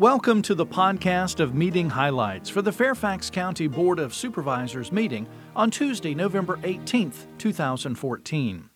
Welcome 0.00 0.40
to 0.42 0.54
the 0.54 0.64
podcast 0.64 1.40
of 1.40 1.54
meeting 1.54 1.90
highlights 1.90 2.48
for 2.48 2.62
the 2.62 2.72
Fairfax 2.72 3.28
County 3.28 3.66
Board 3.66 3.98
of 3.98 4.14
Supervisors 4.14 4.90
meeting 4.90 5.28
on 5.54 5.70
Tuesday, 5.70 6.14
November 6.14 6.56
18th, 6.62 7.26
2014. 7.36 8.70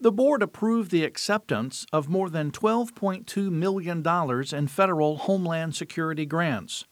The 0.00 0.10
board 0.10 0.42
approved 0.42 0.90
the 0.90 1.04
acceptance 1.04 1.86
of 1.92 2.08
more 2.08 2.28
than 2.28 2.50
$12.2 2.50 3.48
million 3.48 4.04
in 4.52 4.66
federal 4.66 5.18
Homeland 5.18 5.76
Security 5.76 6.26
grants. 6.26 6.84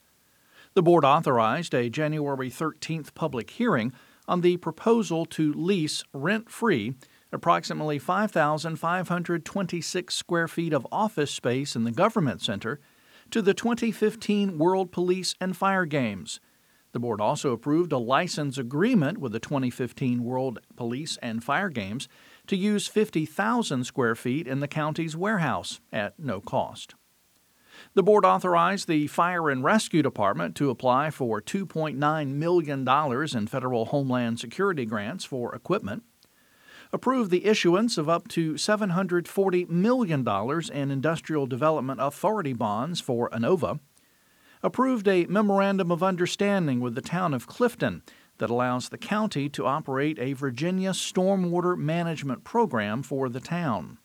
The 0.74 0.82
board 0.82 1.04
authorized 1.04 1.74
a 1.74 1.90
January 1.90 2.50
13th 2.50 3.12
public 3.14 3.50
hearing 3.50 3.92
on 4.28 4.42
the 4.42 4.56
proposal 4.58 5.26
to 5.26 5.52
lease 5.52 6.04
rent 6.12 6.48
free 6.48 6.94
approximately 7.32 7.98
5,526 7.98 10.14
square 10.14 10.46
feet 10.46 10.72
of 10.72 10.86
office 10.92 11.32
space 11.32 11.74
in 11.74 11.82
the 11.82 11.90
Government 11.90 12.40
Center 12.40 12.78
to 13.30 13.42
the 13.42 13.54
2015 13.54 14.58
World 14.58 14.90
Police 14.90 15.34
and 15.40 15.56
Fire 15.56 15.84
Games. 15.84 16.40
The 16.92 17.00
board 17.00 17.20
also 17.20 17.52
approved 17.52 17.92
a 17.92 17.98
license 17.98 18.56
agreement 18.56 19.18
with 19.18 19.32
the 19.32 19.38
2015 19.38 20.24
World 20.24 20.58
Police 20.76 21.18
and 21.20 21.44
Fire 21.44 21.68
Games 21.68 22.08
to 22.46 22.56
use 22.56 22.86
50,000 22.86 23.84
square 23.84 24.14
feet 24.14 24.46
in 24.46 24.60
the 24.60 24.68
county's 24.68 25.16
warehouse 25.16 25.80
at 25.92 26.18
no 26.18 26.40
cost. 26.40 26.94
The 27.94 28.02
board 28.02 28.24
authorized 28.24 28.88
the 28.88 29.06
Fire 29.06 29.50
and 29.50 29.62
Rescue 29.62 30.02
Department 30.02 30.56
to 30.56 30.70
apply 30.70 31.10
for 31.10 31.40
$2.9 31.40 32.28
million 32.28 32.88
in 32.88 33.46
federal 33.46 33.84
Homeland 33.86 34.40
Security 34.40 34.84
grants 34.84 35.24
for 35.24 35.54
equipment 35.54 36.02
approved 36.92 37.30
the 37.30 37.44
issuance 37.44 37.98
of 37.98 38.08
up 38.08 38.28
to 38.28 38.54
$740 38.54 39.68
million 39.68 40.26
in 40.72 40.90
Industrial 40.90 41.46
Development 41.46 42.00
Authority 42.00 42.52
bonds 42.52 43.00
for 43.00 43.28
Inova, 43.30 43.80
approved 44.62 45.06
a 45.06 45.26
memorandum 45.26 45.90
of 45.90 46.02
understanding 46.02 46.80
with 46.80 46.94
the 46.94 47.00
town 47.00 47.34
of 47.34 47.46
Clifton 47.46 48.02
that 48.38 48.50
allows 48.50 48.88
the 48.88 48.98
county 48.98 49.48
to 49.48 49.66
operate 49.66 50.18
a 50.18 50.32
Virginia 50.32 50.90
stormwater 50.90 51.76
management 51.76 52.44
program 52.44 53.02
for 53.02 53.28
the 53.28 53.40
town. 53.40 53.98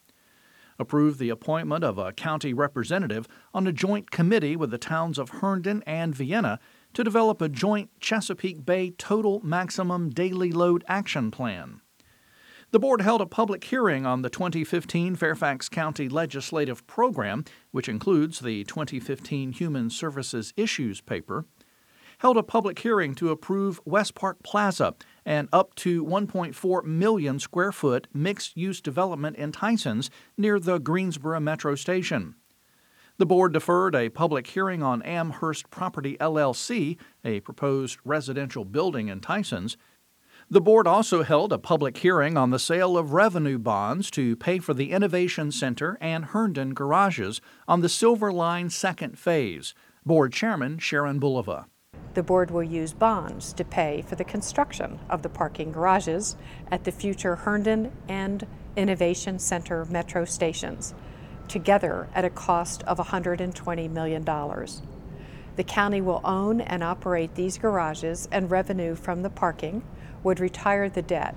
Approved 0.80 1.20
the 1.20 1.30
appointment 1.30 1.84
of 1.84 1.98
a 1.98 2.12
county 2.12 2.54
representative 2.54 3.28
on 3.54 3.68
a 3.68 3.72
joint 3.72 4.10
committee 4.10 4.56
with 4.56 4.72
the 4.72 4.80
towns 4.80 5.20
of 5.20 5.30
Herndon 5.30 5.84
and 5.86 6.16
Vienna 6.16 6.60
to 6.94 7.04
develop 7.04 7.42
a 7.42 7.50
joint 7.50 7.90
Chesapeake 8.00 8.66
Bay 8.66 8.90
total 8.92 9.40
maximum 9.44 10.10
daily 10.10 10.52
load 10.52 10.84
action 10.88 11.32
plan. 11.32 11.83
The 12.74 12.80
board 12.80 13.02
held 13.04 13.22
a 13.22 13.28
public 13.28 13.64
hearing 13.66 14.08
on 14.08 14.24
the 14.24 14.32
2015 14.32 15.16
Fairfax 15.16 15.70
County 15.70 16.10
Legislative 16.10 16.88
Program, 16.88 17.46
which 17.70 17.88
includes 17.88 18.40
the 18.40 18.64
2015 18.64 19.52
Human 19.52 19.92
Services 19.92 20.56
Issues 20.58 21.00
paper, 21.00 21.46
held 22.18 22.36
a 22.36 22.42
public 22.42 22.80
hearing 22.80 23.14
to 23.14 23.30
approve 23.30 23.80
Westpark 23.86 24.42
Plaza, 24.42 24.96
an 25.24 25.50
up 25.54 25.76
to 25.76 26.04
1.4 26.04 26.84
million 26.84 27.38
square 27.38 27.72
foot 27.72 28.08
mixed 28.12 28.58
use 28.58 28.82
development 28.82 29.36
in 29.36 29.52
Tysons 29.52 30.10
near 30.36 30.60
the 30.60 30.80
Greensboro 30.80 31.40
Metro 31.40 31.76
Station. 31.76 32.34
The 33.20 33.28
board 33.28 33.54
deferred 33.54 33.94
a 33.94 34.10
public 34.10 34.48
hearing 34.48 34.82
on 34.82 35.04
Amherst 35.04 35.70
Property 35.70 36.18
LLC, 36.20 36.98
a 37.24 37.40
proposed 37.42 38.00
residential 38.04 38.66
building 38.66 39.10
in 39.10 39.20
Tysons, 39.22 39.78
the 40.54 40.62
board 40.62 40.86
also 40.86 41.24
held 41.24 41.52
a 41.52 41.58
public 41.58 41.98
hearing 41.98 42.38
on 42.38 42.52
the 42.52 42.60
sale 42.60 42.96
of 42.96 43.12
revenue 43.12 43.58
bonds 43.58 44.12
to 44.12 44.36
pay 44.36 44.60
for 44.60 44.76
the 44.76 44.92
Innovation 44.92 45.52
Center 45.52 45.98
and 46.00 46.26
Herndon 46.26 46.76
garages 46.76 47.42
on 47.68 47.82
the 47.82 47.90
Silver 47.90 48.32
Line 48.32 48.70
second 48.70 49.18
phase. 49.18 49.74
Board 50.06 50.32
Chairman 50.32 50.78
Sharon 50.78 51.20
Bulova. 51.20 51.66
The 52.14 52.22
board 52.22 52.52
will 52.52 52.62
use 52.62 52.94
bonds 52.94 53.52
to 53.54 53.66
pay 53.66 54.04
for 54.08 54.14
the 54.14 54.24
construction 54.24 55.00
of 55.10 55.24
the 55.24 55.30
parking 55.30 55.72
garages 55.72 56.38
at 56.70 56.84
the 56.84 56.92
future 56.92 57.36
Herndon 57.36 57.92
and 58.08 58.46
Innovation 58.76 59.40
Center 59.40 59.86
metro 59.86 60.24
stations, 60.24 60.94
together 61.48 62.10
at 62.14 62.26
a 62.26 62.30
cost 62.30 62.84
of 62.84 63.00
$120 63.00 63.90
million. 63.90 64.24
The 64.24 65.64
county 65.64 66.02
will 66.02 66.22
own 66.24 66.62
and 66.62 66.84
operate 66.84 67.34
these 67.34 67.58
garages, 67.58 68.30
and 68.32 68.52
revenue 68.52 68.94
from 68.94 69.24
the 69.24 69.32
parking 69.32 69.82
would 70.24 70.40
retire 70.40 70.90
the 70.90 71.02
debt. 71.02 71.36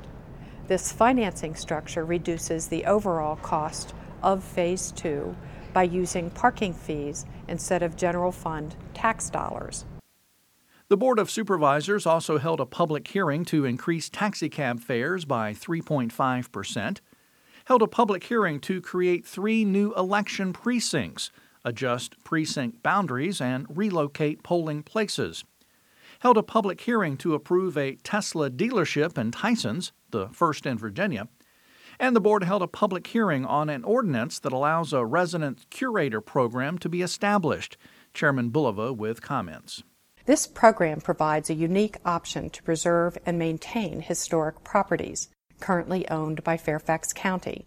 This 0.68 0.90
financing 0.90 1.54
structure 1.54 2.04
reduces 2.04 2.68
the 2.68 2.84
overall 2.86 3.36
cost 3.36 3.94
of 4.22 4.42
Phase 4.42 4.92
2 4.92 5.36
by 5.72 5.84
using 5.84 6.30
parking 6.30 6.72
fees 6.72 7.26
instead 7.48 7.82
of 7.82 7.96
general 7.96 8.32
fund 8.32 8.74
tax 8.94 9.30
dollars. 9.30 9.84
The 10.88 10.96
Board 10.96 11.18
of 11.18 11.30
Supervisors 11.30 12.06
also 12.06 12.38
held 12.38 12.60
a 12.60 12.66
public 12.66 13.08
hearing 13.08 13.44
to 13.46 13.64
increase 13.64 14.08
taxicab 14.08 14.80
fares 14.80 15.24
by 15.24 15.52
3.5%, 15.52 17.00
held 17.64 17.82
a 17.82 17.88
public 17.88 18.24
hearing 18.24 18.60
to 18.60 18.80
create 18.80 19.26
three 19.26 19.64
new 19.64 19.92
election 19.94 20.52
precincts, 20.52 21.30
adjust 21.64 22.22
precinct 22.22 22.82
boundaries, 22.82 23.40
and 23.40 23.66
relocate 23.68 24.44
polling 24.44 24.82
places 24.82 25.44
held 26.20 26.36
a 26.36 26.42
public 26.42 26.80
hearing 26.80 27.16
to 27.18 27.34
approve 27.34 27.76
a 27.76 27.96
Tesla 27.96 28.50
dealership 28.50 29.18
in 29.18 29.30
Tysons, 29.30 29.92
the 30.10 30.28
first 30.28 30.66
in 30.66 30.78
Virginia, 30.78 31.28
and 31.98 32.14
the 32.14 32.20
board 32.20 32.44
held 32.44 32.62
a 32.62 32.68
public 32.68 33.06
hearing 33.06 33.44
on 33.44 33.68
an 33.68 33.84
ordinance 33.84 34.38
that 34.38 34.52
allows 34.52 34.92
a 34.92 35.04
resident 35.04 35.68
curator 35.70 36.20
program 36.20 36.78
to 36.78 36.88
be 36.88 37.02
established. 37.02 37.76
Chairman 38.12 38.50
Bulova 38.50 38.96
with 38.96 39.22
comments. 39.22 39.82
This 40.26 40.46
program 40.46 41.00
provides 41.00 41.50
a 41.50 41.54
unique 41.54 41.98
option 42.04 42.50
to 42.50 42.62
preserve 42.62 43.16
and 43.24 43.38
maintain 43.38 44.00
historic 44.00 44.64
properties 44.64 45.28
currently 45.60 46.08
owned 46.10 46.42
by 46.44 46.56
Fairfax 46.56 47.12
County. 47.12 47.66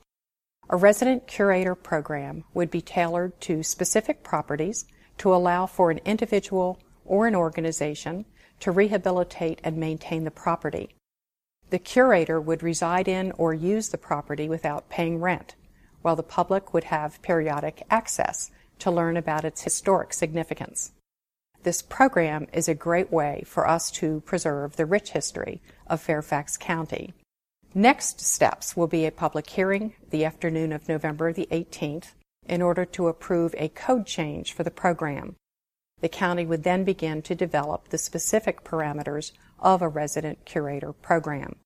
A 0.70 0.78
resident 0.78 1.26
curator 1.26 1.74
program 1.74 2.44
would 2.54 2.70
be 2.70 2.82
tailored 2.82 3.40
to 3.42 3.64
specific 3.64 4.24
properties 4.24 4.86
to 5.18 5.34
allow 5.34 5.66
for 5.66 5.90
an 5.90 6.00
individual 6.06 6.80
or 7.06 7.26
an 7.26 7.36
organization 7.36 8.26
to 8.60 8.72
rehabilitate 8.72 9.60
and 9.64 9.78
maintain 9.78 10.24
the 10.24 10.32
property. 10.32 10.96
The 11.70 11.80
curator 11.80 12.42
would 12.42 12.64
reside 12.64 13.08
in 13.08 13.32
or 13.34 13.54
use 13.54 13.90
the 13.90 13.98
property 13.98 14.50
without 14.50 14.90
paying 14.90 15.22
rent, 15.22 15.56
while 16.02 16.16
the 16.16 16.24
public 16.24 16.74
would 16.74 16.86
have 16.86 17.22
periodic 17.22 17.84
access 17.90 18.52
to 18.80 18.92
learn 18.92 19.18
about 19.18 19.46
its 19.46 19.62
historic 19.62 20.14
significance. 20.14 20.92
This 21.64 21.82
program 21.82 22.48
is 22.54 22.68
a 22.68 22.74
great 22.74 23.12
way 23.12 23.44
for 23.46 23.68
us 23.68 23.92
to 23.92 24.22
preserve 24.22 24.78
the 24.78 24.86
rich 24.86 25.12
history 25.12 25.62
of 25.88 26.02
Fairfax 26.02 26.58
County. 26.58 27.14
Next 27.76 28.22
steps 28.22 28.76
will 28.76 28.88
be 28.88 29.06
a 29.06 29.12
public 29.12 29.50
hearing 29.50 29.94
the 30.10 30.26
afternoon 30.26 30.72
of 30.72 30.88
November 30.88 31.34
the 31.34 31.48
18th 31.52 32.14
in 32.48 32.62
order 32.62 32.86
to 32.86 33.10
approve 33.10 33.54
a 33.58 33.70
code 33.70 34.08
change 34.08 34.54
for 34.54 34.64
the 34.64 34.72
program. 34.72 35.36
The 36.02 36.10
county 36.10 36.46
would 36.46 36.64
then 36.64 36.84
begin 36.84 37.22
to 37.24 37.36
develop 37.36 37.90
the 37.90 37.98
specific 37.98 38.64
parameters 38.64 39.32
of 39.60 39.82
a 39.82 39.90
resident 39.90 40.46
curator 40.46 40.94
program. 40.94 41.58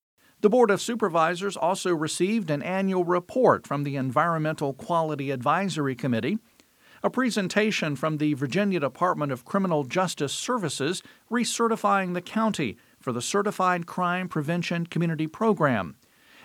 The 0.42 0.50
Board 0.50 0.72
of 0.72 0.82
Supervisors 0.82 1.56
also 1.56 1.96
received 1.96 2.50
an 2.50 2.62
annual 2.62 3.06
report 3.06 3.66
from 3.66 3.84
the 3.84 3.96
Environmental 3.96 4.74
Quality 4.74 5.32
Advisory 5.32 5.96
Committee, 5.96 6.38
a 7.02 7.10
presentation 7.10 7.96
from 7.96 8.18
the 8.18 8.34
Virginia 8.34 8.80
Department 8.80 9.32
of 9.32 9.46
Criminal 9.46 9.84
Justice 9.84 10.34
Services 10.34 11.04
recertifying 11.32 12.14
the 12.14 12.22
county 12.22 12.78
for 13.00 13.12
the 13.12 13.22
Certified 13.22 13.86
Crime 13.86 14.28
Prevention 14.28 14.86
Community 14.86 15.28
Program, 15.28 15.96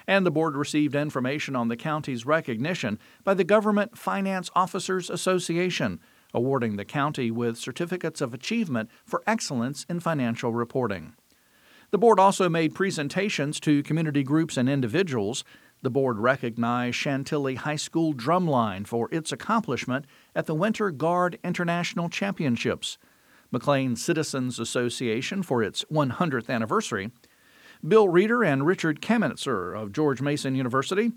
and 0.06 0.24
the 0.24 0.30
board 0.30 0.56
received 0.56 0.94
information 0.94 1.56
on 1.56 1.68
the 1.68 1.76
county's 1.76 2.26
recognition 2.26 2.98
by 3.24 3.34
the 3.34 3.44
Government 3.44 3.96
Finance 3.96 4.50
Officers 4.54 5.10
Association 5.10 6.00
awarding 6.34 6.76
the 6.76 6.84
county 6.84 7.30
with 7.30 7.56
certificates 7.56 8.20
of 8.20 8.34
achievement 8.34 8.90
for 9.04 9.22
excellence 9.26 9.84
in 9.88 10.00
financial 10.00 10.52
reporting. 10.52 11.14
The 11.90 11.98
board 11.98 12.20
also 12.20 12.48
made 12.48 12.74
presentations 12.74 13.58
to 13.60 13.82
community 13.82 14.22
groups 14.22 14.56
and 14.56 14.68
individuals. 14.68 15.42
The 15.80 15.90
board 15.90 16.18
recognized 16.18 16.96
Chantilly 16.96 17.54
High 17.54 17.76
School 17.76 18.12
Drumline 18.12 18.86
for 18.86 19.08
its 19.10 19.32
accomplishment 19.32 20.04
at 20.34 20.46
the 20.46 20.54
Winter 20.54 20.90
Guard 20.90 21.38
International 21.42 22.10
Championships, 22.10 22.98
McLean 23.50 23.96
Citizens 23.96 24.58
Association 24.58 25.42
for 25.42 25.62
its 25.62 25.84
100th 25.84 26.50
anniversary, 26.50 27.10
Bill 27.86 28.08
Reeder 28.08 28.44
and 28.44 28.66
Richard 28.66 29.00
Kamitzer 29.00 29.80
of 29.80 29.92
George 29.92 30.20
Mason 30.20 30.54
University, 30.54 31.12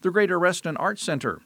the 0.00 0.10
Greater 0.10 0.38
Reston 0.38 0.76
Arts 0.76 1.02
Center, 1.02 1.42